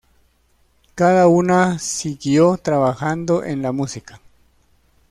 Cada 0.95 1.27
una 1.27 1.77
siguió 1.77 2.57
trabajando 2.57 3.43
en 3.43 3.61
la 3.61 3.71
música. 3.71 4.19